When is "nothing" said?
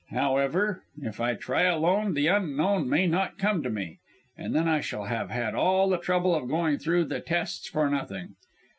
7.87-8.33